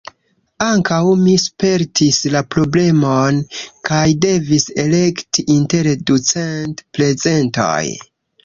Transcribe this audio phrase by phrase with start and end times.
[0.67, 3.37] Ankaŭ mi spertis la problemon,
[3.91, 7.83] kaj devis elekti inter ducent prezentoj.